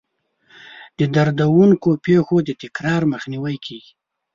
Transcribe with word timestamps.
د 0.99 0.99
دردونکو 1.15 1.89
پېښو 2.05 2.37
د 2.47 2.49
تکرار 2.61 3.01
مخنیوی 3.13 3.55
کیږي. 3.65 3.91